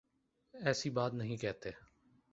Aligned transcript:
ایسی 0.53 0.89
بات 0.89 1.13
نہیں 1.13 1.37
کہتے 1.37 1.69